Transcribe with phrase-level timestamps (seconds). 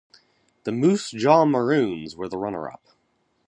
[0.63, 2.83] The Moose Jaw Maroons were the runner-up.